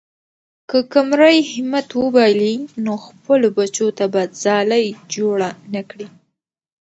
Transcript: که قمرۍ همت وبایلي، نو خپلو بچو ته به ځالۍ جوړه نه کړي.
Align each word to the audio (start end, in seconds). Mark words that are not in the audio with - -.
که 0.69 0.77
قمرۍ 0.93 1.37
همت 1.51 1.89
وبایلي، 2.03 2.53
نو 2.85 2.93
خپلو 3.07 3.47
بچو 3.57 3.87
ته 3.97 4.05
به 4.13 4.21
ځالۍ 4.43 4.85
جوړه 5.13 5.49
نه 5.73 5.81
کړي. 5.89 6.07